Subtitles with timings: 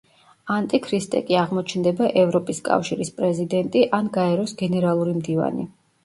[0.53, 5.67] ანტიქრისტე კი აღმოჩნდება ევროპის კავშირის პრეზიდენტი ან გაეროს გენერალური მდივანი.